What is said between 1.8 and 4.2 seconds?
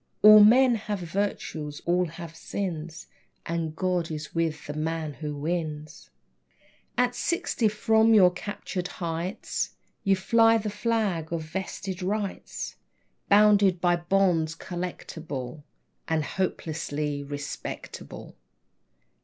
all have sins, And God